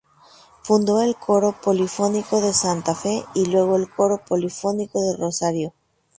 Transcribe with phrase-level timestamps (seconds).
[0.63, 5.75] Fundó el Coro Polifónico de Santa Fe y luego el Coro Polifónico de Rosario.